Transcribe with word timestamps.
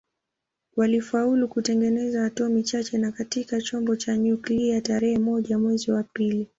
Walifaulu 0.75 1.47
kutengeneza 1.47 2.25
atomi 2.25 2.63
chache 2.63 2.97
tu 2.99 3.11
katika 3.11 3.61
chombo 3.61 3.95
cha 3.95 4.17
nyuklia 4.17 4.81
tarehe 4.81 5.17
moja 5.19 5.59
mwezi 5.59 5.91
wa 5.91 6.03
pili 6.03 6.49